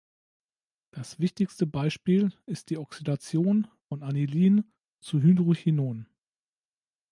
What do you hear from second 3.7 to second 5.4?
von Anilin zu